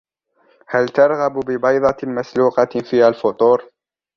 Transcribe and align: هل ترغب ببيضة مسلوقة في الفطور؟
هل 0.67 0.87
ترغب 0.89 1.31
ببيضة 1.51 1.97
مسلوقة 2.03 2.79
في 2.89 3.07
الفطور؟ 3.07 3.69